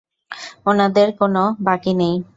ওনাদের 0.65 1.07
কোনো 1.19 1.43
বাকি 1.65 1.91
নেই। 1.93 2.15